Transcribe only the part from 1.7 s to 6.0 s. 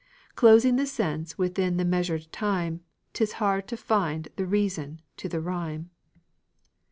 the measured time, 'Tis hard to fit the reason to the rime.